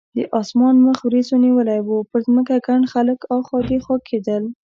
د 0.17 0.19
اسمان 0.41 0.75
مخ 0.85 0.97
وریځو 1.03 1.35
نیولی 1.45 1.79
و، 1.83 1.89
پر 2.09 2.19
ځمکه 2.27 2.55
ګڼ 2.67 2.81
خلک 2.93 3.19
اخوا 3.37 3.59
دیخوا 3.69 3.97
کېدل. 4.07 4.43